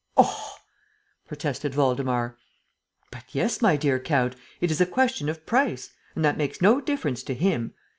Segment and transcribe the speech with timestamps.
[0.17, 0.55] "Oh!"
[1.27, 2.35] protested Waldemar.
[3.11, 6.81] "But yes, my dear count, it is a question of price; and that makes no
[6.81, 7.75] difference to 'him.'